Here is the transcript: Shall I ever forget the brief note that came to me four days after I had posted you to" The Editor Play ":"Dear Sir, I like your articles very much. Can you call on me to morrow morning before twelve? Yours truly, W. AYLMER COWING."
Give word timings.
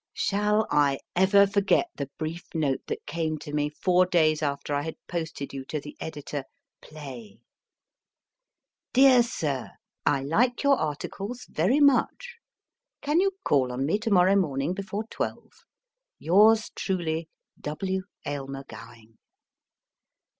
Shall 0.15 0.65
I 0.71 0.97
ever 1.15 1.45
forget 1.45 1.85
the 1.95 2.09
brief 2.17 2.45
note 2.55 2.81
that 2.87 3.05
came 3.05 3.37
to 3.37 3.53
me 3.53 3.69
four 3.69 4.07
days 4.07 4.41
after 4.41 4.73
I 4.73 4.81
had 4.81 4.95
posted 5.07 5.53
you 5.53 5.63
to" 5.65 5.79
The 5.79 5.95
Editor 5.99 6.45
Play 6.81 7.43
":"Dear 8.95 9.21
Sir, 9.21 9.69
I 10.03 10.23
like 10.23 10.63
your 10.63 10.75
articles 10.79 11.45
very 11.47 11.79
much. 11.79 12.37
Can 13.03 13.19
you 13.19 13.33
call 13.43 13.71
on 13.71 13.85
me 13.85 13.99
to 13.99 14.09
morrow 14.09 14.35
morning 14.35 14.73
before 14.73 15.03
twelve? 15.11 15.51
Yours 16.17 16.71
truly, 16.75 17.29
W. 17.59 18.01
AYLMER 18.25 18.63
COWING." 18.63 19.19